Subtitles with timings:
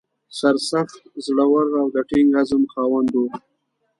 [0.39, 3.19] سرسخت، زړه ور او د ټینګ عزم خاوند و.